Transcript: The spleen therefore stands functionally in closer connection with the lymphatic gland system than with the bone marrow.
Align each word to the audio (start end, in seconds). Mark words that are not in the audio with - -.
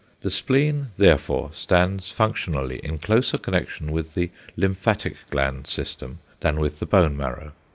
The 0.21 0.31
spleen 0.31 0.87
therefore 0.97 1.51
stands 1.53 2.09
functionally 2.09 2.77
in 2.83 2.97
closer 2.97 3.37
connection 3.37 3.91
with 3.91 4.15
the 4.15 4.31
lymphatic 4.57 5.15
gland 5.29 5.67
system 5.67 6.17
than 6.39 6.59
with 6.59 6.79
the 6.79 6.87
bone 6.87 7.15
marrow. 7.15 7.51